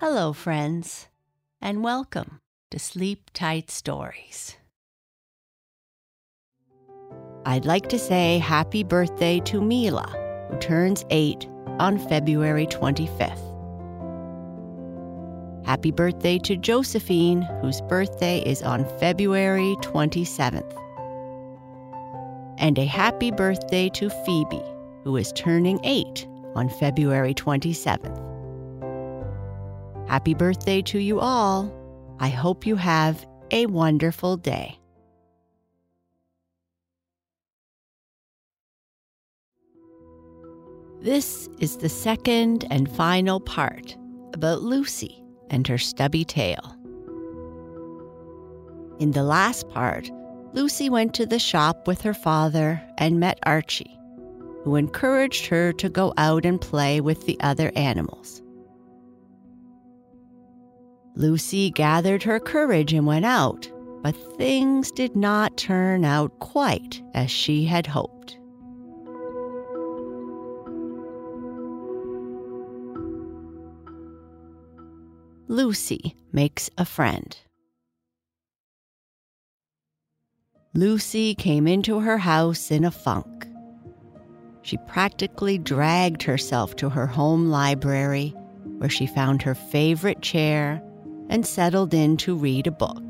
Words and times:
Hello, 0.00 0.32
friends, 0.32 1.08
and 1.60 1.82
welcome 1.82 2.38
to 2.70 2.78
Sleep 2.78 3.30
Tight 3.34 3.68
Stories. 3.68 4.56
I'd 7.44 7.64
like 7.64 7.88
to 7.88 7.98
say 7.98 8.38
happy 8.38 8.84
birthday 8.84 9.40
to 9.40 9.60
Mila, 9.60 10.06
who 10.48 10.58
turns 10.58 11.04
eight 11.10 11.48
on 11.80 11.98
February 11.98 12.68
25th. 12.68 13.42
Happy 15.66 15.90
birthday 15.90 16.38
to 16.38 16.56
Josephine, 16.56 17.42
whose 17.60 17.80
birthday 17.80 18.38
is 18.46 18.62
on 18.62 18.84
February 19.00 19.74
27th. 19.80 20.78
And 22.56 22.78
a 22.78 22.84
happy 22.84 23.32
birthday 23.32 23.88
to 23.94 24.10
Phoebe, 24.10 24.62
who 25.02 25.16
is 25.16 25.32
turning 25.32 25.80
eight 25.82 26.28
on 26.54 26.68
February 26.68 27.34
27th. 27.34 28.27
Happy 30.08 30.32
birthday 30.32 30.80
to 30.82 30.98
you 30.98 31.20
all. 31.20 31.70
I 32.18 32.28
hope 32.28 32.66
you 32.66 32.76
have 32.76 33.26
a 33.50 33.66
wonderful 33.66 34.38
day. 34.38 34.78
This 41.02 41.48
is 41.60 41.76
the 41.76 41.90
second 41.90 42.66
and 42.70 42.90
final 42.90 43.38
part 43.38 43.96
about 44.32 44.62
Lucy 44.62 45.22
and 45.50 45.68
her 45.68 45.78
stubby 45.78 46.24
tail. 46.24 46.74
In 48.98 49.12
the 49.12 49.22
last 49.22 49.68
part, 49.68 50.10
Lucy 50.54 50.88
went 50.88 51.12
to 51.14 51.26
the 51.26 51.38
shop 51.38 51.86
with 51.86 52.00
her 52.00 52.14
father 52.14 52.82
and 52.96 53.20
met 53.20 53.38
Archie, 53.44 53.96
who 54.64 54.74
encouraged 54.74 55.46
her 55.46 55.72
to 55.74 55.88
go 55.90 56.14
out 56.16 56.46
and 56.46 56.60
play 56.60 57.00
with 57.00 57.26
the 57.26 57.38
other 57.40 57.70
animals. 57.76 58.42
Lucy 61.18 61.68
gathered 61.68 62.22
her 62.22 62.38
courage 62.38 62.92
and 62.92 63.04
went 63.04 63.24
out, 63.24 63.68
but 64.04 64.14
things 64.38 64.92
did 64.92 65.16
not 65.16 65.56
turn 65.56 66.04
out 66.04 66.38
quite 66.38 67.02
as 67.12 67.28
she 67.28 67.64
had 67.64 67.88
hoped. 67.88 68.38
Lucy 75.48 76.14
makes 76.30 76.70
a 76.78 76.84
friend. 76.84 77.36
Lucy 80.72 81.34
came 81.34 81.66
into 81.66 81.98
her 81.98 82.18
house 82.18 82.70
in 82.70 82.84
a 82.84 82.92
funk. 82.92 83.48
She 84.62 84.76
practically 84.86 85.58
dragged 85.58 86.22
herself 86.22 86.76
to 86.76 86.88
her 86.88 87.08
home 87.08 87.48
library, 87.50 88.36
where 88.76 88.90
she 88.90 89.08
found 89.08 89.42
her 89.42 89.56
favorite 89.56 90.22
chair 90.22 90.80
and 91.28 91.46
settled 91.46 91.94
in 91.94 92.16
to 92.18 92.36
read 92.36 92.66
a 92.66 92.70
book. 92.70 93.02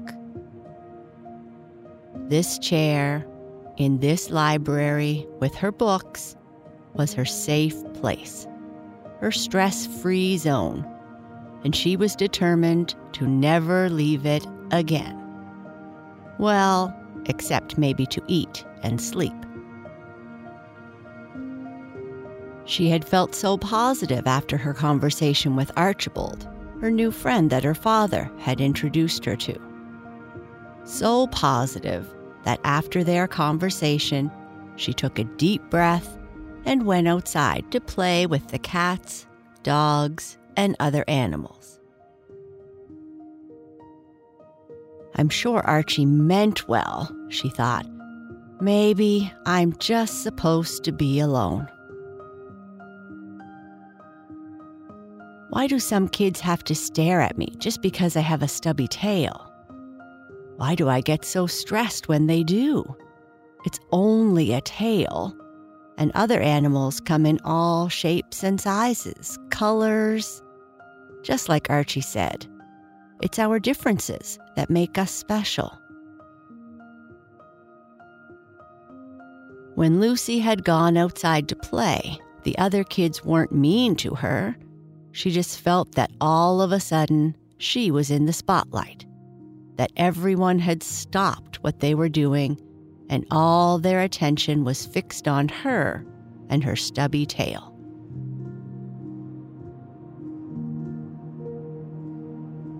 This 2.28 2.58
chair, 2.58 3.26
in 3.76 4.00
this 4.00 4.30
library 4.30 5.26
with 5.40 5.54
her 5.54 5.72
books, 5.72 6.36
was 6.94 7.14
her 7.14 7.24
safe 7.24 7.76
place, 7.94 8.46
her 9.20 9.30
stress 9.30 9.86
free 9.86 10.36
zone 10.36 10.84
and 11.64 11.74
she 11.74 11.96
was 11.96 12.14
determined 12.14 12.94
to 13.12 13.26
never 13.26 13.88
leave 13.88 14.26
it 14.26 14.46
again. 14.70 15.16
Well, 16.38 16.94
except 17.26 17.78
maybe 17.78 18.06
to 18.06 18.22
eat 18.28 18.64
and 18.82 19.00
sleep. 19.00 19.34
She 22.64 22.90
had 22.90 23.04
felt 23.04 23.34
so 23.34 23.56
positive 23.56 24.26
after 24.26 24.56
her 24.56 24.74
conversation 24.74 25.56
with 25.56 25.72
Archibald, 25.76 26.46
her 26.80 26.90
new 26.90 27.10
friend 27.10 27.50
that 27.50 27.64
her 27.64 27.74
father 27.74 28.30
had 28.38 28.60
introduced 28.60 29.24
her 29.24 29.36
to. 29.36 29.58
So 30.84 31.26
positive 31.28 32.06
that 32.44 32.60
after 32.64 33.04
their 33.04 33.28
conversation, 33.28 34.30
she 34.76 34.92
took 34.92 35.18
a 35.18 35.24
deep 35.24 35.62
breath 35.70 36.16
and 36.64 36.86
went 36.86 37.08
outside 37.08 37.70
to 37.72 37.80
play 37.80 38.26
with 38.26 38.48
the 38.48 38.58
cats, 38.58 39.26
dogs, 39.62 40.38
and 40.56 40.76
other 40.80 41.04
animals. 41.08 41.80
I'm 45.14 45.28
sure 45.28 45.60
Archie 45.60 46.06
meant 46.06 46.68
well, 46.68 47.14
she 47.28 47.48
thought. 47.48 47.86
Maybe 48.60 49.32
I'm 49.46 49.76
just 49.78 50.22
supposed 50.22 50.84
to 50.84 50.92
be 50.92 51.20
alone. 51.20 51.68
Why 55.58 55.66
do 55.66 55.80
some 55.80 56.06
kids 56.06 56.38
have 56.38 56.62
to 56.64 56.74
stare 56.76 57.20
at 57.20 57.36
me 57.36 57.52
just 57.58 57.82
because 57.82 58.14
I 58.14 58.20
have 58.20 58.44
a 58.44 58.46
stubby 58.46 58.86
tail? 58.86 59.52
Why 60.56 60.76
do 60.76 60.88
I 60.88 61.00
get 61.00 61.24
so 61.24 61.48
stressed 61.48 62.06
when 62.06 62.28
they 62.28 62.44
do? 62.44 62.84
It's 63.64 63.80
only 63.90 64.52
a 64.52 64.60
tail. 64.60 65.36
And 65.96 66.12
other 66.14 66.40
animals 66.40 67.00
come 67.00 67.26
in 67.26 67.40
all 67.42 67.88
shapes 67.88 68.44
and 68.44 68.60
sizes, 68.60 69.36
colors, 69.50 70.44
just 71.24 71.48
like 71.48 71.68
Archie 71.70 72.02
said, 72.02 72.46
it's 73.20 73.40
our 73.40 73.58
differences 73.58 74.38
that 74.54 74.70
make 74.70 74.96
us 74.96 75.10
special. 75.10 75.76
When 79.74 79.98
Lucy 79.98 80.38
had 80.38 80.62
gone 80.62 80.96
outside 80.96 81.48
to 81.48 81.56
play, 81.56 82.16
the 82.44 82.56
other 82.58 82.84
kids 82.84 83.24
weren't 83.24 83.50
mean 83.50 83.96
to 83.96 84.14
her. 84.14 84.56
She 85.18 85.32
just 85.32 85.58
felt 85.58 85.96
that 85.96 86.12
all 86.20 86.62
of 86.62 86.70
a 86.70 86.78
sudden 86.78 87.36
she 87.56 87.90
was 87.90 88.08
in 88.08 88.26
the 88.26 88.32
spotlight, 88.32 89.04
that 89.74 89.90
everyone 89.96 90.60
had 90.60 90.80
stopped 90.80 91.56
what 91.64 91.80
they 91.80 91.92
were 91.92 92.08
doing 92.08 92.56
and 93.10 93.26
all 93.32 93.80
their 93.80 94.00
attention 94.00 94.62
was 94.62 94.86
fixed 94.86 95.26
on 95.26 95.48
her 95.48 96.06
and 96.48 96.62
her 96.62 96.76
stubby 96.76 97.26
tail. 97.26 97.74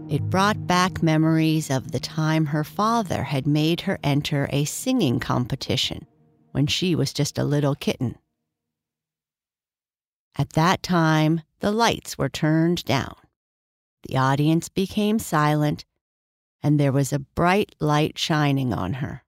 It 0.08 0.30
brought 0.30 0.64
back 0.64 1.02
memories 1.02 1.72
of 1.72 1.90
the 1.90 1.98
time 1.98 2.46
her 2.46 2.62
father 2.62 3.24
had 3.24 3.48
made 3.48 3.80
her 3.80 3.98
enter 4.04 4.48
a 4.52 4.64
singing 4.64 5.18
competition 5.18 6.06
when 6.52 6.68
she 6.68 6.94
was 6.94 7.12
just 7.12 7.36
a 7.36 7.42
little 7.42 7.74
kitten. 7.74 8.16
At 10.38 10.50
that 10.50 10.82
time, 10.82 11.42
the 11.60 11.72
lights 11.72 12.16
were 12.16 12.28
turned 12.28 12.84
down. 12.84 13.16
The 14.08 14.16
audience 14.16 14.68
became 14.68 15.18
silent, 15.18 15.84
and 16.62 16.78
there 16.78 16.92
was 16.92 17.12
a 17.12 17.18
bright 17.18 17.74
light 17.80 18.16
shining 18.16 18.72
on 18.72 18.94
her. 18.94 19.24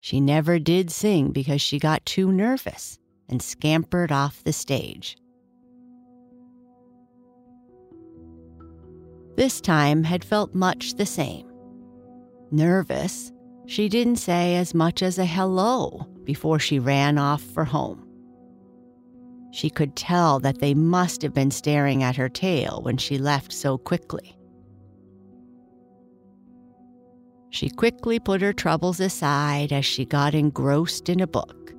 She 0.00 0.20
never 0.20 0.58
did 0.58 0.90
sing 0.90 1.30
because 1.30 1.60
she 1.60 1.78
got 1.78 2.06
too 2.06 2.32
nervous 2.32 2.98
and 3.28 3.42
scampered 3.42 4.10
off 4.10 4.42
the 4.42 4.52
stage. 4.52 5.18
this 9.40 9.58
time 9.58 10.04
had 10.04 10.22
felt 10.22 10.54
much 10.54 10.96
the 10.96 11.06
same. 11.06 11.50
Nervous, 12.50 13.32
she 13.64 13.88
didn't 13.88 14.16
say 14.16 14.56
as 14.56 14.74
much 14.74 15.02
as 15.02 15.18
a 15.18 15.24
hello 15.24 16.06
before 16.24 16.58
she 16.58 16.78
ran 16.78 17.16
off 17.16 17.40
for 17.40 17.64
home. 17.64 18.09
She 19.52 19.70
could 19.70 19.96
tell 19.96 20.38
that 20.40 20.60
they 20.60 20.74
must 20.74 21.22
have 21.22 21.34
been 21.34 21.50
staring 21.50 22.02
at 22.02 22.16
her 22.16 22.28
tail 22.28 22.80
when 22.82 22.96
she 22.96 23.18
left 23.18 23.52
so 23.52 23.78
quickly. 23.78 24.36
She 27.50 27.68
quickly 27.68 28.20
put 28.20 28.40
her 28.42 28.52
troubles 28.52 29.00
aside 29.00 29.72
as 29.72 29.84
she 29.84 30.04
got 30.04 30.34
engrossed 30.34 31.08
in 31.08 31.20
a 31.20 31.26
book, 31.26 31.72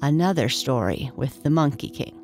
another 0.00 0.48
story 0.48 1.10
with 1.16 1.42
the 1.42 1.50
Monkey 1.50 1.90
King. 1.90 2.18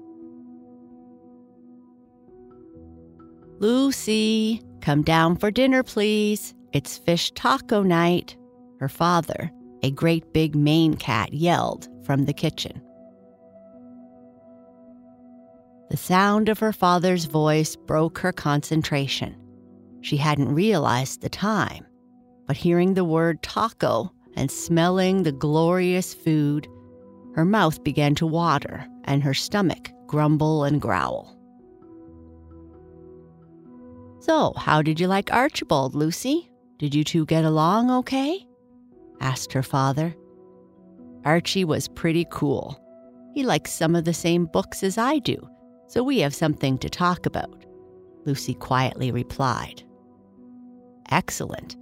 Lucy, 3.59 4.63
come 4.81 5.03
down 5.03 5.37
for 5.37 5.51
dinner, 5.51 5.83
please. 5.83 6.55
It's 6.73 6.99
fish 6.99 7.33
taco 7.33 7.83
night. 7.83 8.37
Her 8.79 8.89
father, 8.89 9.51
a 9.83 9.91
great 9.91 10.33
big 10.33 10.55
Maine 10.55 10.95
cat, 10.95 11.33
yelled 11.33 11.89
from 12.05 12.27
the 12.27 12.33
kitchen. 12.33 12.81
The 15.91 15.97
sound 15.97 16.49
of 16.49 16.59
her 16.59 16.73
father's 16.73 17.25
voice 17.25 17.75
broke 17.75 18.19
her 18.19 18.33
concentration. 18.33 19.37
She 20.03 20.17
hadn't 20.17 20.55
realized 20.55 21.23
the 21.23 21.29
time, 21.29 21.87
but 22.47 22.57
hearing 22.57 22.95
the 22.95 23.05
word 23.05 23.43
taco 23.43 24.13
and 24.37 24.51
smelling 24.51 25.23
the 25.23 25.33
glorious 25.33 26.13
food, 26.13 26.69
her 27.35 27.45
mouth 27.45 27.83
began 27.83 28.15
to 28.17 28.27
water 28.27 28.87
and 29.05 29.23
her 29.23 29.35
stomach 29.35 29.91
grumble 30.07 30.65
and 30.65 30.81
growl. 30.81 31.35
So, 34.21 34.53
how 34.57 34.83
did 34.83 35.01
you 35.01 35.07
like 35.07 35.33
Archibald, 35.33 35.95
Lucy? 35.95 36.51
Did 36.79 36.95
you 36.95 37.03
two 37.03 37.25
get 37.25 37.45
along 37.45 37.91
okay? 37.91 38.47
asked 39.21 39.53
her 39.53 39.63
father. 39.63 40.15
Archie 41.25 41.65
was 41.65 41.89
pretty 41.89 42.27
cool. 42.31 42.79
He 43.35 43.43
likes 43.43 43.73
some 43.73 43.95
of 43.95 44.05
the 44.05 44.15
same 44.15 44.47
books 44.47 44.83
as 44.83 44.99
I 44.99 45.19
do, 45.19 45.49
so 45.89 46.03
we 46.03 46.21
have 46.21 46.35
something 46.35 46.79
to 46.79 46.89
talk 46.89 47.27
about. 47.27 47.65
Lucy 48.25 48.55
quietly 48.55 49.11
replied. 49.11 49.83
Excellent. 51.11 51.77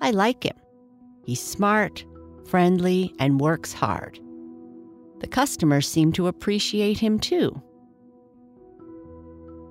I 0.00 0.10
like 0.10 0.44
him. 0.44 0.56
He's 1.24 1.40
smart, 1.40 2.04
friendly, 2.46 3.14
and 3.18 3.40
works 3.40 3.72
hard. 3.72 4.18
The 5.20 5.28
customers 5.28 5.88
seem 5.88 6.12
to 6.12 6.26
appreciate 6.26 6.98
him 6.98 7.18
too. 7.18 7.62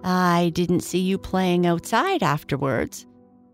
I 0.03 0.51
didn't 0.53 0.81
see 0.81 0.99
you 0.99 1.17
playing 1.17 1.65
outside 1.65 2.23
afterwards. 2.23 3.05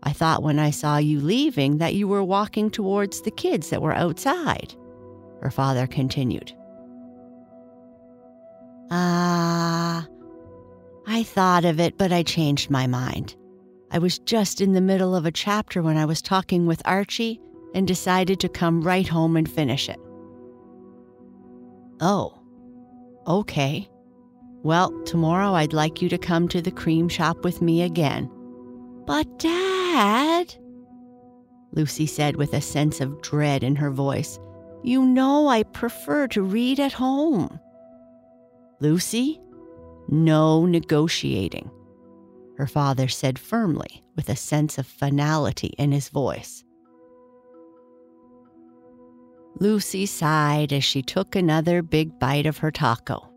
I 0.02 0.12
thought 0.12 0.42
when 0.42 0.58
I 0.58 0.70
saw 0.70 0.96
you 0.96 1.20
leaving 1.20 1.78
that 1.78 1.94
you 1.94 2.08
were 2.08 2.24
walking 2.24 2.70
towards 2.70 3.20
the 3.20 3.30
kids 3.30 3.70
that 3.70 3.82
were 3.82 3.92
outside, 3.92 4.74
her 5.42 5.50
father 5.50 5.86
continued. 5.86 6.52
Ah, 8.90 10.06
I 11.06 11.22
thought 11.22 11.64
of 11.64 11.80
it, 11.80 11.98
but 11.98 12.12
I 12.12 12.22
changed 12.22 12.70
my 12.70 12.86
mind. 12.86 13.36
I 13.90 13.98
was 13.98 14.18
just 14.20 14.60
in 14.60 14.72
the 14.72 14.80
middle 14.80 15.16
of 15.16 15.26
a 15.26 15.32
chapter 15.32 15.82
when 15.82 15.96
I 15.96 16.04
was 16.04 16.22
talking 16.22 16.66
with 16.66 16.82
Archie 16.84 17.40
and 17.74 17.86
decided 17.86 18.40
to 18.40 18.48
come 18.48 18.82
right 18.82 19.06
home 19.06 19.36
and 19.36 19.50
finish 19.50 19.88
it. 19.88 19.98
Oh, 22.00 22.40
okay. 23.26 23.88
Well, 24.62 24.90
tomorrow 25.04 25.54
I'd 25.54 25.72
like 25.72 26.02
you 26.02 26.08
to 26.10 26.18
come 26.18 26.48
to 26.48 26.62
the 26.62 26.70
cream 26.70 27.08
shop 27.08 27.44
with 27.44 27.62
me 27.62 27.82
again. 27.82 28.30
But, 29.06 29.38
Dad, 29.38 30.54
Lucy 31.72 32.06
said 32.06 32.36
with 32.36 32.52
a 32.54 32.60
sense 32.60 33.00
of 33.00 33.20
dread 33.22 33.62
in 33.62 33.76
her 33.76 33.90
voice, 33.90 34.38
you 34.82 35.04
know 35.04 35.48
I 35.48 35.62
prefer 35.62 36.26
to 36.28 36.42
read 36.42 36.80
at 36.80 36.92
home. 36.92 37.58
Lucy, 38.80 39.40
no 40.10 40.66
negotiating, 40.66 41.70
her 42.56 42.66
father 42.66 43.08
said 43.08 43.38
firmly 43.38 44.02
with 44.16 44.28
a 44.28 44.36
sense 44.36 44.76
of 44.76 44.86
finality 44.86 45.68
in 45.78 45.92
his 45.92 46.08
voice. 46.08 46.64
Lucy 49.58 50.06
sighed 50.06 50.72
as 50.72 50.84
she 50.84 51.02
took 51.02 51.34
another 51.36 51.82
big 51.82 52.18
bite 52.18 52.46
of 52.46 52.58
her 52.58 52.70
taco. 52.70 53.28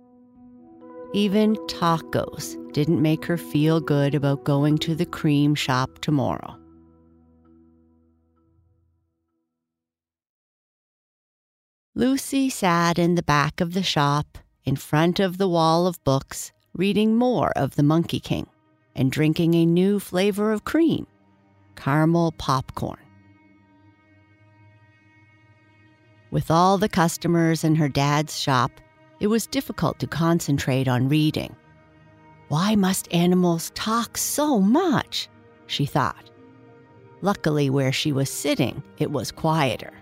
Even 1.13 1.55
tacos 1.67 2.55
didn't 2.73 3.01
make 3.01 3.25
her 3.25 3.37
feel 3.37 3.79
good 3.79 4.15
about 4.15 4.43
going 4.43 4.77
to 4.79 4.95
the 4.95 5.05
cream 5.05 5.53
shop 5.53 5.99
tomorrow. 5.99 6.57
Lucy 11.95 12.49
sat 12.49 12.97
in 12.97 13.13
the 13.13 13.21
back 13.21 13.61
of 13.61 13.73
the 13.73 13.83
shop, 13.83 14.39
in 14.63 14.75
front 14.75 15.19
of 15.19 15.37
the 15.37 15.47
wall 15.47 15.85
of 15.85 16.03
books, 16.03 16.51
reading 16.75 17.15
more 17.15 17.51
of 17.55 17.75
The 17.75 17.83
Monkey 17.83 18.19
King 18.19 18.47
and 18.95 19.11
drinking 19.11 19.53
a 19.53 19.65
new 19.65 19.99
flavor 19.99 20.51
of 20.51 20.63
cream 20.63 21.05
caramel 21.75 22.31
popcorn. 22.33 22.99
With 26.31 26.49
all 26.49 26.79
the 26.79 26.89
customers 26.89 27.63
in 27.63 27.75
her 27.75 27.89
dad's 27.89 28.39
shop, 28.39 28.71
it 29.19 29.27
was 29.27 29.45
difficult 29.45 29.99
to 29.99 30.07
concentrate 30.07 30.87
on 30.87 31.09
reading. 31.09 31.55
Why 32.47 32.75
must 32.75 33.11
animals 33.13 33.71
talk 33.75 34.17
so 34.17 34.59
much? 34.59 35.29
she 35.67 35.85
thought. 35.85 36.29
Luckily, 37.21 37.69
where 37.69 37.91
she 37.91 38.11
was 38.11 38.29
sitting, 38.29 38.83
it 38.97 39.11
was 39.11 39.31
quieter. 39.31 39.93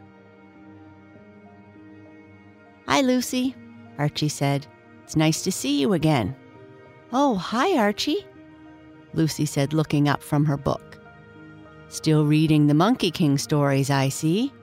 Hi, 2.87 3.01
Lucy, 3.01 3.55
Archie 3.97 4.29
said. 4.29 4.65
It's 5.03 5.15
nice 5.15 5.43
to 5.43 5.51
see 5.51 5.79
you 5.79 5.93
again. 5.93 6.35
Oh, 7.13 7.35
hi, 7.35 7.77
Archie, 7.77 8.25
Lucy 9.13 9.45
said, 9.45 9.73
looking 9.73 10.07
up 10.07 10.23
from 10.23 10.45
her 10.45 10.57
book. 10.57 10.97
Still 11.89 12.25
reading 12.25 12.67
the 12.67 12.73
Monkey 12.73 13.11
King 13.11 13.37
stories, 13.37 13.89
I 13.89 14.07
see. 14.07 14.53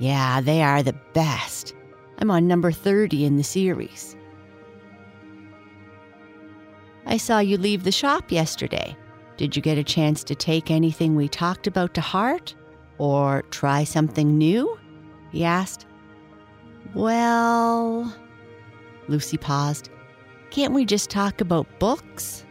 Yeah, 0.00 0.40
they 0.40 0.62
are 0.62 0.82
the 0.82 0.96
best. 1.14 1.74
I'm 2.18 2.30
on 2.30 2.48
number 2.48 2.72
30 2.72 3.24
in 3.24 3.36
the 3.36 3.44
series. 3.44 4.16
I 7.06 7.16
saw 7.16 7.38
you 7.38 7.56
leave 7.56 7.84
the 7.84 7.92
shop 7.92 8.32
yesterday. 8.32 8.96
Did 9.36 9.54
you 9.54 9.62
get 9.62 9.78
a 9.78 9.84
chance 9.84 10.24
to 10.24 10.34
take 10.34 10.70
anything 10.70 11.14
we 11.14 11.28
talked 11.28 11.68
about 11.68 11.94
to 11.94 12.00
heart? 12.00 12.56
Or 12.98 13.42
try 13.50 13.84
something 13.84 14.36
new? 14.36 14.76
He 15.30 15.44
asked. 15.44 15.86
Well, 16.94 18.12
Lucy 19.06 19.36
paused. 19.36 19.90
Can't 20.50 20.74
we 20.74 20.84
just 20.84 21.10
talk 21.10 21.40
about 21.40 21.66
books? 21.78 22.44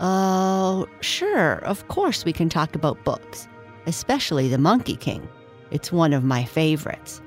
Oh, 0.00 0.86
sure, 1.00 1.56
of 1.64 1.86
course 1.88 2.24
we 2.24 2.32
can 2.32 2.48
talk 2.48 2.74
about 2.74 3.04
books, 3.04 3.48
especially 3.86 4.48
The 4.48 4.58
Monkey 4.58 4.96
King. 4.96 5.28
It's 5.70 5.92
one 5.92 6.12
of 6.12 6.24
my 6.24 6.44
favorites. 6.44 7.20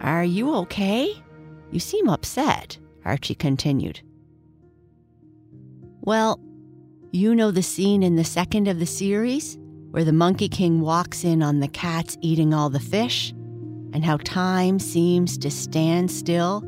Are 0.00 0.24
you 0.24 0.54
okay? 0.56 1.14
You 1.70 1.80
seem 1.80 2.08
upset, 2.08 2.78
Archie 3.04 3.34
continued. 3.34 4.00
Well, 6.00 6.40
you 7.12 7.34
know 7.34 7.50
the 7.50 7.62
scene 7.62 8.02
in 8.02 8.16
the 8.16 8.24
second 8.24 8.68
of 8.68 8.78
the 8.78 8.86
series 8.86 9.58
where 9.90 10.04
the 10.04 10.12
Monkey 10.12 10.48
King 10.48 10.80
walks 10.80 11.24
in 11.24 11.42
on 11.42 11.60
the 11.60 11.68
cats 11.68 12.16
eating 12.20 12.52
all 12.52 12.70
the 12.70 12.80
fish, 12.80 13.32
and 13.92 14.04
how 14.04 14.18
time 14.18 14.78
seems 14.78 15.38
to 15.38 15.50
stand 15.50 16.10
still, 16.10 16.62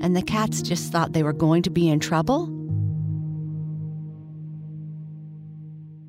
and 0.00 0.16
the 0.16 0.22
cats 0.22 0.62
just 0.62 0.90
thought 0.90 1.12
they 1.12 1.22
were 1.22 1.32
going 1.32 1.62
to 1.62 1.70
be 1.70 1.88
in 1.88 2.00
trouble? 2.00 2.50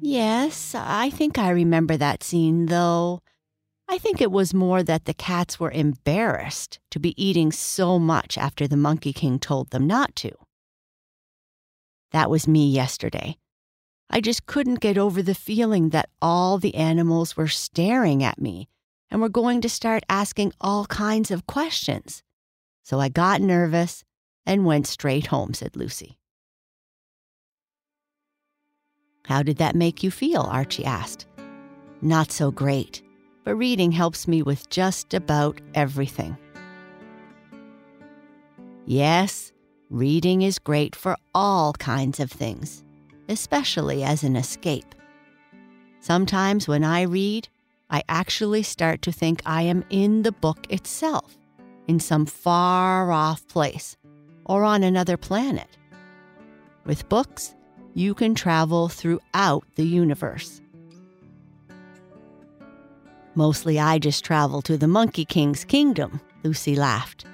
Yes, 0.02 0.76
I 0.76 1.10
think 1.10 1.38
I 1.38 1.50
remember 1.50 1.98
that 1.98 2.24
scene, 2.24 2.68
though 2.68 3.22
I 3.88 3.98
think 3.98 4.20
it 4.20 4.32
was 4.32 4.54
more 4.54 4.82
that 4.84 5.06
the 5.06 5.14
cats 5.14 5.60
were 5.60 5.72
embarrassed 5.72 6.80
to 6.92 7.00
be 7.00 7.22
eating 7.24 7.52
so 7.52 8.00
much 8.00 8.38
after 8.38 8.68
the 8.68 8.78
Monkey 8.78 9.14
King 9.14 9.40
told 9.40 9.70
them 9.70 9.86
not 9.86 10.16
to. 10.18 10.32
That 12.12 12.30
was 12.30 12.48
me 12.48 12.70
yesterday. 12.70 13.38
I 14.10 14.22
just 14.22 14.46
couldn't 14.46 14.80
get 14.80 14.98
over 14.98 15.22
the 15.22 15.36
feeling 15.36 15.90
that 15.90 16.10
all 16.22 16.58
the 16.58 16.76
animals 16.76 17.38
were 17.38 17.48
staring 17.48 18.24
at 18.24 18.40
me 18.40 18.70
and 19.12 19.22
were 19.22 19.30
going 19.30 19.62
to 19.62 19.70
start 19.70 20.04
asking 20.10 20.54
all 20.60 20.86
kinds 20.86 21.30
of 21.32 21.48
questions. 21.48 22.24
So 22.86 23.02
I 23.02 23.10
got 23.10 23.42
nervous 23.42 24.06
and 24.46 24.66
went 24.66 24.88
straight 24.88 25.28
home, 25.28 25.54
said 25.54 25.76
Lucy. 25.76 26.18
How 29.26 29.44
did 29.44 29.58
that 29.58 29.76
make 29.76 30.04
you 30.04 30.12
feel? 30.12 30.42
Archie 30.42 30.86
asked. 30.86 31.28
Not 32.02 32.32
so 32.32 32.50
great 32.50 33.02
but 33.46 33.56
reading 33.56 33.92
helps 33.92 34.28
me 34.28 34.42
with 34.42 34.70
just 34.70 35.14
about 35.14 35.62
everything. 35.76 36.36
Yes, 38.86 39.54
reading 39.90 40.42
is 40.42 40.60
great 40.60 40.96
for 40.96 41.16
all 41.34 41.74
kinds 41.74 42.20
of 42.20 42.32
things, 42.32 42.84
especially 43.30 44.04
as 44.04 44.24
an 44.24 44.36
escape. 44.36 44.96
Sometimes 46.02 46.68
when 46.68 46.84
I 46.84 47.04
read, 47.04 47.48
I 47.90 48.04
actually 48.10 48.64
start 48.64 49.04
to 49.04 49.12
think 49.12 49.42
I 49.46 49.62
am 49.62 49.86
in 49.92 50.24
the 50.24 50.32
book 50.32 50.66
itself, 50.72 51.38
in 51.88 52.00
some 52.00 52.26
far 52.26 53.12
off 53.12 53.48
place, 53.48 53.98
or 54.46 54.64
on 54.64 54.84
another 54.84 55.18
planet. 55.18 55.78
With 56.86 57.10
books, 57.10 57.56
you 57.94 58.14
can 58.14 58.36
travel 58.36 58.90
throughout 58.90 59.64
the 59.76 59.86
universe. 59.86 60.62
Mostly 63.36 63.80
I 63.80 64.00
just 64.00 64.24
travel 64.24 64.62
to 64.62 64.78
the 64.78 64.88
Monkey 64.88 65.26
King's 65.26 65.66
kingdom, 65.66 66.22
Lucy 66.44 66.76
laughed. 66.76 67.26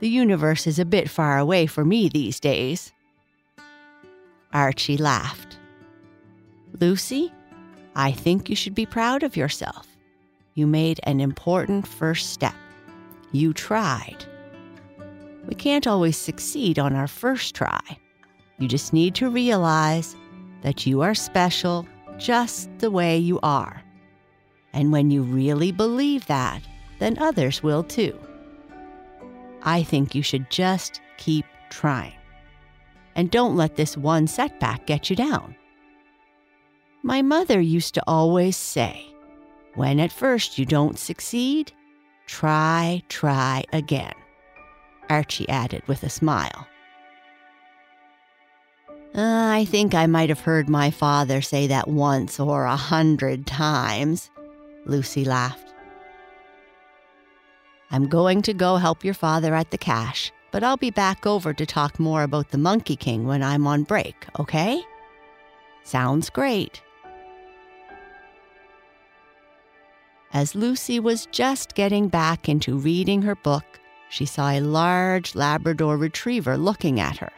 The 0.00 0.08
universe 0.08 0.66
is 0.66 0.78
a 0.78 0.84
bit 0.84 1.08
far 1.08 1.38
away 1.38 1.66
for 1.66 1.84
me 1.84 2.08
these 2.08 2.40
days. 2.40 2.92
Archie 4.52 4.96
laughed. 4.96 5.58
Lucy, 6.80 7.32
I 7.94 8.12
think 8.12 8.50
you 8.50 8.56
should 8.56 8.74
be 8.74 8.86
proud 8.86 9.22
of 9.22 9.36
yourself. 9.36 9.86
You 10.54 10.66
made 10.66 11.00
an 11.04 11.20
important 11.20 11.86
first 11.86 12.30
step. 12.30 12.54
You 13.32 13.52
tried. 13.52 14.24
We 15.46 15.54
can't 15.54 15.86
always 15.86 16.16
succeed 16.16 16.78
on 16.78 16.94
our 16.94 17.06
first 17.06 17.54
try. 17.54 17.80
You 18.58 18.68
just 18.68 18.92
need 18.92 19.14
to 19.16 19.30
realize 19.30 20.16
that 20.62 20.86
you 20.86 21.02
are 21.02 21.14
special 21.14 21.86
just 22.18 22.70
the 22.78 22.90
way 22.90 23.18
you 23.18 23.38
are. 23.42 23.82
And 24.72 24.92
when 24.92 25.10
you 25.10 25.22
really 25.22 25.72
believe 25.72 26.26
that, 26.26 26.62
then 26.98 27.18
others 27.18 27.62
will 27.62 27.82
too. 27.82 28.18
I 29.62 29.82
think 29.82 30.14
you 30.14 30.22
should 30.22 30.50
just 30.50 31.00
keep 31.18 31.44
trying. 31.70 32.12
And 33.14 33.30
don't 33.30 33.56
let 33.56 33.76
this 33.76 33.96
one 33.96 34.26
setback 34.26 34.86
get 34.86 35.10
you 35.10 35.16
down. 35.16 35.56
My 37.02 37.22
mother 37.22 37.60
used 37.60 37.94
to 37.94 38.02
always 38.06 38.56
say, 38.56 39.06
when 39.74 40.00
at 40.00 40.12
first 40.12 40.58
you 40.58 40.64
don't 40.64 40.98
succeed, 40.98 41.72
try, 42.26 43.02
try 43.08 43.64
again. 43.72 44.12
Archie 45.08 45.48
added 45.48 45.82
with 45.86 46.02
a 46.02 46.10
smile. 46.10 46.66
Uh, 49.14 49.48
I 49.52 49.64
think 49.64 49.94
I 49.94 50.06
might 50.06 50.28
have 50.28 50.40
heard 50.40 50.68
my 50.68 50.90
father 50.90 51.40
say 51.40 51.66
that 51.68 51.88
once 51.88 52.38
or 52.38 52.64
a 52.64 52.76
hundred 52.76 53.46
times, 53.46 54.30
Lucy 54.84 55.24
laughed. 55.24 55.72
I'm 57.90 58.08
going 58.08 58.42
to 58.42 58.52
go 58.52 58.76
help 58.76 59.04
your 59.04 59.14
father 59.14 59.54
at 59.54 59.70
the 59.70 59.78
cash, 59.78 60.32
but 60.50 60.62
I'll 60.62 60.76
be 60.76 60.90
back 60.90 61.26
over 61.26 61.54
to 61.54 61.64
talk 61.64 61.98
more 61.98 62.24
about 62.24 62.50
the 62.50 62.58
Monkey 62.58 62.96
King 62.96 63.26
when 63.26 63.42
I'm 63.42 63.66
on 63.66 63.84
break, 63.84 64.26
okay? 64.38 64.82
Sounds 65.84 66.28
great. 66.28 66.82
As 70.36 70.54
Lucy 70.54 71.00
was 71.00 71.24
just 71.32 71.74
getting 71.74 72.08
back 72.08 72.46
into 72.46 72.76
reading 72.76 73.22
her 73.22 73.36
book, 73.36 73.64
she 74.10 74.26
saw 74.26 74.50
a 74.50 74.60
large 74.60 75.34
Labrador 75.34 75.96
retriever 75.96 76.58
looking 76.58 77.00
at 77.00 77.16
her. 77.16 77.32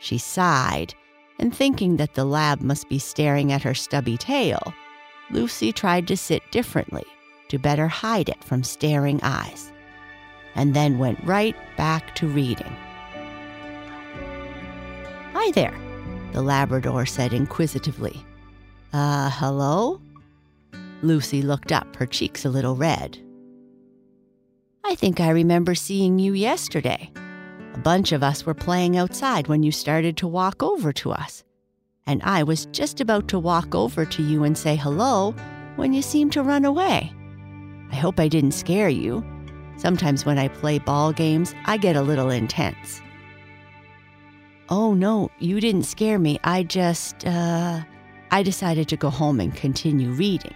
She 0.00 0.16
sighed, 0.16 0.94
and 1.38 1.54
thinking 1.54 1.98
that 1.98 2.14
the 2.14 2.24
lab 2.24 2.62
must 2.62 2.88
be 2.88 2.98
staring 2.98 3.52
at 3.52 3.62
her 3.62 3.74
stubby 3.74 4.16
tail, 4.16 4.72
Lucy 5.30 5.70
tried 5.70 6.08
to 6.08 6.16
sit 6.16 6.42
differently 6.50 7.04
to 7.48 7.58
better 7.58 7.88
hide 7.88 8.30
it 8.30 8.42
from 8.42 8.64
staring 8.64 9.20
eyes, 9.22 9.70
and 10.54 10.72
then 10.72 10.98
went 10.98 11.22
right 11.24 11.56
back 11.76 12.14
to 12.14 12.26
reading. 12.26 12.74
Hi 15.34 15.50
there, 15.50 15.78
the 16.32 16.40
Labrador 16.40 17.04
said 17.04 17.34
inquisitively. 17.34 18.24
Uh, 18.94 19.28
hello? 19.28 20.00
Lucy 21.02 21.42
looked 21.42 21.72
up, 21.72 21.94
her 21.96 22.06
cheeks 22.06 22.44
a 22.44 22.50
little 22.50 22.76
red. 22.76 23.18
I 24.84 24.94
think 24.94 25.20
I 25.20 25.30
remember 25.30 25.74
seeing 25.74 26.18
you 26.18 26.32
yesterday. 26.32 27.10
A 27.74 27.78
bunch 27.78 28.12
of 28.12 28.22
us 28.22 28.44
were 28.44 28.54
playing 28.54 28.96
outside 28.96 29.46
when 29.46 29.62
you 29.62 29.70
started 29.70 30.16
to 30.16 30.26
walk 30.26 30.62
over 30.62 30.92
to 30.94 31.12
us. 31.12 31.44
And 32.06 32.22
I 32.22 32.42
was 32.42 32.66
just 32.66 33.00
about 33.00 33.28
to 33.28 33.38
walk 33.38 33.74
over 33.74 34.04
to 34.06 34.22
you 34.22 34.44
and 34.44 34.56
say 34.56 34.76
hello 34.76 35.34
when 35.76 35.92
you 35.92 36.02
seemed 36.02 36.32
to 36.32 36.42
run 36.42 36.64
away. 36.64 37.12
I 37.92 37.96
hope 37.96 38.18
I 38.18 38.28
didn't 38.28 38.52
scare 38.52 38.88
you. 38.88 39.24
Sometimes 39.76 40.26
when 40.26 40.38
I 40.38 40.48
play 40.48 40.78
ball 40.78 41.12
games, 41.12 41.54
I 41.66 41.76
get 41.76 41.96
a 41.96 42.02
little 42.02 42.30
intense. 42.30 43.00
Oh 44.70 44.94
no, 44.94 45.30
you 45.38 45.60
didn't 45.60 45.84
scare 45.84 46.18
me. 46.18 46.40
I 46.44 46.62
just, 46.62 47.26
uh, 47.26 47.82
I 48.30 48.42
decided 48.42 48.88
to 48.88 48.96
go 48.96 49.08
home 49.08 49.38
and 49.38 49.54
continue 49.54 50.10
reading, 50.10 50.54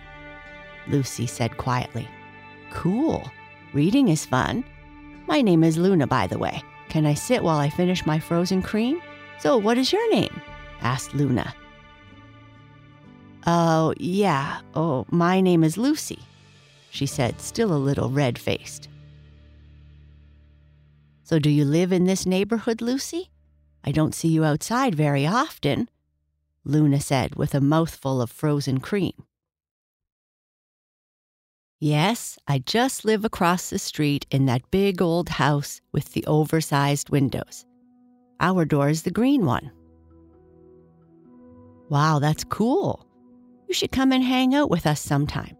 Lucy 0.89 1.27
said 1.27 1.57
quietly. 1.57 2.09
Cool. 2.71 3.31
Reading 3.73 4.09
is 4.09 4.27
fun. 4.27 4.65
My 5.27 5.41
name 5.41 5.65
is 5.65 5.79
Luna, 5.79 6.07
by 6.07 6.27
the 6.27 6.39
way. 6.39 6.63
Can 6.89 7.07
I 7.07 7.15
sit 7.15 7.43
while 7.43 7.59
I 7.59 7.71
finish 7.71 8.05
my 8.05 8.19
frozen 8.19 8.63
cream? 8.63 9.01
So, 9.39 9.57
what 9.57 9.79
is 9.79 9.93
your 9.93 10.11
name? 10.13 10.41
asked 10.83 11.15
Luna. 11.15 11.55
Oh, 13.47 13.95
yeah. 13.99 14.61
Oh, 14.75 15.07
my 15.11 15.41
name 15.41 15.65
is 15.65 15.77
Lucy, 15.77 16.21
she 16.91 17.07
said, 17.07 17.41
still 17.41 17.73
a 17.73 17.77
little 17.77 18.11
red 18.11 18.39
faced. 18.39 18.89
So, 21.25 21.39
do 21.39 21.51
you 21.51 21.65
live 21.65 21.93
in 21.93 22.05
this 22.05 22.27
neighborhood, 22.27 22.81
Lucy? 22.81 23.31
I 23.85 23.91
don't 23.91 24.15
see 24.15 24.29
you 24.29 24.45
outside 24.45 24.95
very 24.95 25.27
often, 25.27 25.89
Luna 26.65 27.01
said 27.01 27.35
with 27.35 27.55
a 27.55 27.61
mouthful 27.61 28.21
of 28.21 28.31
frozen 28.31 28.79
cream. 28.79 29.15
Yes, 31.85 32.39
I 32.47 32.61
just 32.61 33.05
live 33.05 33.25
across 33.25 33.69
the 33.69 33.79
street 33.81 34.25
in 34.31 34.47
that 34.47 34.71
big 34.71 35.03
old 35.03 35.29
house 35.29 35.81
with 35.91 36.13
the 36.13 36.25
oversized 36.29 37.11
windows. 37.11 37.67
Our 38.39 38.65
door 38.65 38.89
is 38.89 39.03
the 39.03 39.11
green 39.11 39.47
one. 39.47 39.73
Wow, 41.89 42.21
that's 42.21 42.45
cool. 42.45 43.05
You 43.67 43.75
should 43.75 43.91
come 43.91 44.13
and 44.13 44.23
hang 44.23 44.55
out 44.55 44.71
with 44.71 44.87
us 44.87 45.01
sometime. 45.01 45.57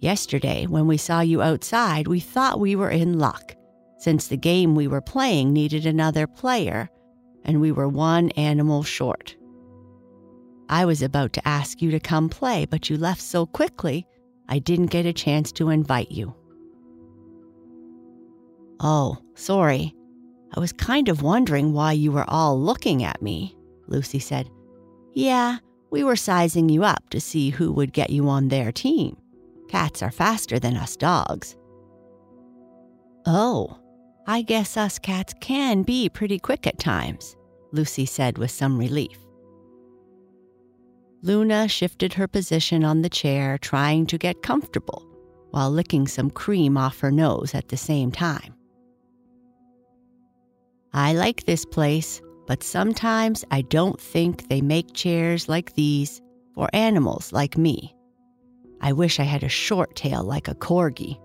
Yesterday, 0.00 0.66
when 0.66 0.86
we 0.86 0.98
saw 0.98 1.20
you 1.20 1.40
outside, 1.40 2.08
we 2.08 2.20
thought 2.20 2.60
we 2.60 2.76
were 2.76 2.90
in 2.90 3.18
luck, 3.18 3.54
since 3.96 4.26
the 4.26 4.36
game 4.36 4.74
we 4.74 4.86
were 4.86 5.00
playing 5.00 5.54
needed 5.54 5.86
another 5.86 6.26
player, 6.26 6.90
and 7.42 7.58
we 7.58 7.72
were 7.72 7.88
one 7.88 8.28
animal 8.32 8.82
short. 8.82 9.34
I 10.68 10.84
was 10.84 11.00
about 11.00 11.32
to 11.32 11.48
ask 11.48 11.80
you 11.80 11.90
to 11.90 12.00
come 12.00 12.28
play, 12.28 12.66
but 12.66 12.90
you 12.90 12.98
left 12.98 13.22
so 13.22 13.46
quickly 13.46 14.06
I 14.52 14.58
didn't 14.58 14.90
get 14.90 15.06
a 15.06 15.14
chance 15.14 15.50
to 15.52 15.70
invite 15.70 16.10
you. 16.10 16.34
Oh, 18.80 19.16
sorry. 19.34 19.94
I 20.54 20.60
was 20.60 20.74
kind 20.74 21.08
of 21.08 21.22
wondering 21.22 21.72
why 21.72 21.92
you 21.92 22.12
were 22.12 22.28
all 22.28 22.60
looking 22.60 23.02
at 23.02 23.22
me, 23.22 23.56
Lucy 23.86 24.18
said. 24.18 24.50
Yeah, 25.14 25.56
we 25.90 26.04
were 26.04 26.16
sizing 26.16 26.68
you 26.68 26.84
up 26.84 27.08
to 27.08 27.18
see 27.18 27.48
who 27.48 27.72
would 27.72 27.94
get 27.94 28.10
you 28.10 28.28
on 28.28 28.48
their 28.48 28.72
team. 28.72 29.16
Cats 29.70 30.02
are 30.02 30.10
faster 30.10 30.58
than 30.58 30.76
us 30.76 30.98
dogs. 30.98 31.56
Oh, 33.24 33.78
I 34.26 34.42
guess 34.42 34.76
us 34.76 34.98
cats 34.98 35.32
can 35.40 35.82
be 35.82 36.10
pretty 36.10 36.38
quick 36.38 36.66
at 36.66 36.78
times, 36.78 37.36
Lucy 37.72 38.04
said 38.04 38.36
with 38.36 38.50
some 38.50 38.76
relief. 38.76 39.16
Luna 41.24 41.68
shifted 41.68 42.12
her 42.14 42.26
position 42.26 42.82
on 42.84 43.02
the 43.02 43.08
chair, 43.08 43.56
trying 43.58 44.06
to 44.06 44.18
get 44.18 44.42
comfortable 44.42 45.06
while 45.50 45.70
licking 45.70 46.08
some 46.08 46.30
cream 46.30 46.76
off 46.76 46.98
her 46.98 47.12
nose 47.12 47.54
at 47.54 47.68
the 47.68 47.76
same 47.76 48.10
time. 48.10 48.54
I 50.92 51.12
like 51.12 51.44
this 51.44 51.64
place, 51.64 52.20
but 52.46 52.64
sometimes 52.64 53.44
I 53.50 53.62
don't 53.62 54.00
think 54.00 54.48
they 54.48 54.60
make 54.60 54.94
chairs 54.94 55.48
like 55.48 55.74
these 55.74 56.20
for 56.54 56.68
animals 56.72 57.32
like 57.32 57.56
me. 57.56 57.94
I 58.80 58.92
wish 58.92 59.20
I 59.20 59.24
had 59.24 59.44
a 59.44 59.48
short 59.48 59.94
tail 59.94 60.24
like 60.24 60.48
a 60.48 60.56
corgi. 60.56 61.20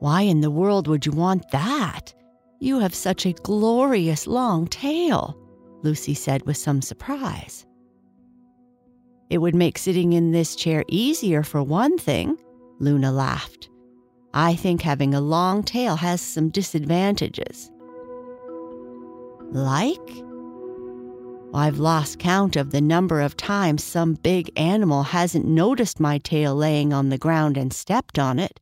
Why 0.00 0.22
in 0.22 0.40
the 0.40 0.50
world 0.50 0.88
would 0.88 1.04
you 1.04 1.12
want 1.12 1.50
that? 1.50 2.14
You 2.60 2.78
have 2.78 2.94
such 2.94 3.26
a 3.26 3.34
glorious 3.34 4.26
long 4.26 4.66
tail, 4.68 5.36
Lucy 5.82 6.14
said 6.14 6.46
with 6.46 6.56
some 6.56 6.80
surprise. 6.80 7.66
It 9.28 9.38
would 9.38 9.54
make 9.54 9.78
sitting 9.78 10.12
in 10.12 10.30
this 10.30 10.54
chair 10.54 10.84
easier 10.88 11.42
for 11.42 11.62
one 11.62 11.98
thing, 11.98 12.38
Luna 12.78 13.10
laughed. 13.10 13.68
I 14.32 14.54
think 14.54 14.82
having 14.82 15.14
a 15.14 15.20
long 15.20 15.62
tail 15.62 15.96
has 15.96 16.20
some 16.20 16.50
disadvantages. 16.50 17.70
Like? 19.50 20.22
I've 21.54 21.78
lost 21.78 22.18
count 22.18 22.56
of 22.56 22.70
the 22.70 22.80
number 22.80 23.20
of 23.20 23.36
times 23.36 23.82
some 23.82 24.14
big 24.14 24.50
animal 24.56 25.04
hasn't 25.04 25.46
noticed 25.46 25.98
my 25.98 26.18
tail 26.18 26.54
laying 26.54 26.92
on 26.92 27.08
the 27.08 27.18
ground 27.18 27.56
and 27.56 27.72
stepped 27.72 28.18
on 28.18 28.38
it. 28.38 28.60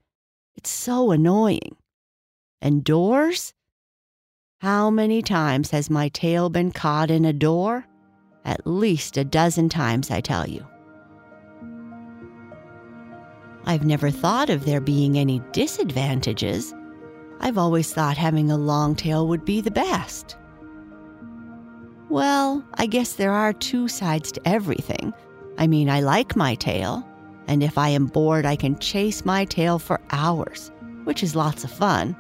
It's 0.55 0.71
so 0.71 1.11
annoying. 1.11 1.77
And 2.61 2.85
doors? 2.85 3.53
How 4.61 4.91
many 4.91 5.23
times 5.23 5.73
has 5.73 5.91
my 5.91 6.09
tail 6.09 6.49
been 6.49 6.71
caught 6.71 7.11
in 7.11 7.25
a 7.25 7.33
door? 7.33 7.87
At 8.45 8.67
least 8.67 9.17
a 9.17 9.25
dozen 9.25 9.69
times, 9.69 10.11
I 10.11 10.21
tell 10.21 10.49
you. 10.49 10.67
I've 13.67 13.87
never 13.87 14.11
thought 14.11 14.51
of 14.51 14.65
there 14.65 14.81
being 14.81 15.19
any 15.19 15.41
disadvantages. 15.53 16.75
I've 17.41 17.57
always 17.57 17.93
thought 17.93 18.17
having 18.19 18.51
a 18.51 18.59
long 18.59 18.95
tail 18.95 19.27
would 19.29 19.45
be 19.45 19.61
the 19.61 19.71
best. 19.71 20.37
Well, 22.11 22.63
I 22.75 22.87
guess 22.87 23.15
there 23.15 23.33
are 23.33 23.53
two 23.53 23.89
sides 23.89 24.31
to 24.33 24.49
everything. 24.49 25.15
I 25.57 25.67
mean, 25.67 25.89
I 25.89 26.01
like 26.01 26.37
my 26.37 26.55
tail, 26.55 27.07
and 27.47 27.63
if 27.63 27.79
I 27.79 27.89
am 27.89 28.07
bored, 28.07 28.45
I 28.45 28.57
can 28.57 28.79
chase 28.79 29.25
my 29.25 29.47
tail 29.47 29.79
for 29.79 30.01
hours, 30.11 30.71
which 31.05 31.23
is 31.23 31.35
lots 31.35 31.65
of 31.65 31.71
fun. 31.71 32.15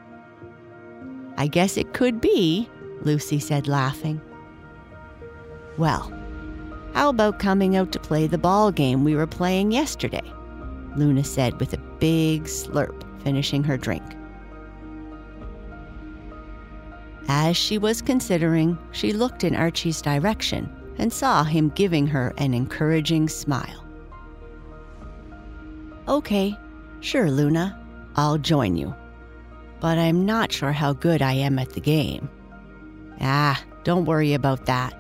I 1.37 1.47
guess 1.47 1.77
it 1.77 1.93
could 1.93 2.21
be, 2.21 2.69
Lucy 3.03 3.39
said, 3.39 3.69
laughing. 3.69 4.21
Well, 5.77 6.13
how 6.95 7.09
about 7.09 7.41
coming 7.41 7.77
out 7.77 7.91
to 7.93 7.99
play 7.99 8.27
the 8.27 8.39
ball 8.39 8.71
game 8.71 9.03
we 9.03 9.17
were 9.17 9.27
playing 9.27 9.73
yesterday? 9.73 10.23
Luna 10.97 11.25
said 11.25 11.59
with 11.59 11.73
a 11.73 11.79
big 11.99 12.45
slurp, 12.45 13.03
finishing 13.23 13.65
her 13.65 13.77
drink. 13.77 14.05
As 17.27 17.57
she 17.57 17.79
was 17.79 18.03
considering, 18.03 18.79
she 18.93 19.13
looked 19.13 19.45
in 19.45 19.57
Archie's 19.57 20.01
direction 20.01 20.71
and 20.99 21.13
saw 21.13 21.43
him 21.43 21.71
giving 21.71 22.07
her 22.07 22.33
an 22.39 22.55
encouraging 22.55 23.29
smile. 23.29 23.85
Okay, 26.07 26.57
sure, 27.01 27.31
Luna, 27.31 27.81
I'll 28.15 28.39
join 28.39 28.77
you. 28.77 28.95
But 29.81 29.99
I'm 29.99 30.25
not 30.25 30.53
sure 30.53 30.73
how 30.73 30.93
good 30.93 31.23
I 31.23 31.33
am 31.33 31.59
at 31.59 31.71
the 31.71 31.81
game. 31.81 32.29
Ah, 33.21 33.61
don't 33.83 34.05
worry 34.05 34.35
about 34.35 34.67
that. 34.67 34.95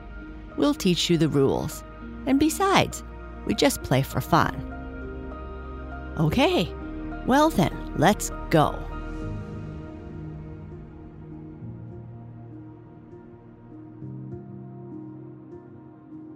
We'll 0.56 0.75
teach 0.75 1.11
you 1.11 1.18
the 1.18 1.28
rules. 1.28 1.82
And 2.26 2.38
besides, 2.40 3.02
we 3.46 3.54
just 3.54 3.82
play 3.82 4.02
for 4.02 4.20
fun. 4.20 4.54
Okay, 6.18 6.73
well 7.26 7.50
then, 7.50 7.94
let's 7.96 8.30
go. 8.50 8.78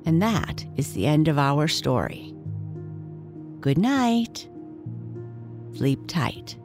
And 0.04 0.22
that 0.22 0.64
is 0.76 0.94
the 0.94 1.06
end 1.06 1.28
of 1.28 1.38
our 1.38 1.68
story. 1.68 2.34
Good 3.60 3.78
night. 3.78 4.48
Sleep 5.74 6.00
tight. 6.06 6.56